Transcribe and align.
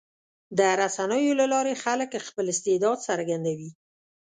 د 0.57 0.59
رسنیو 0.81 1.37
له 1.39 1.45
لارې 1.53 1.73
خلک 1.83 2.09
خپل 2.27 2.45
استعداد 2.53 2.97
څرګندوي. 3.07 3.71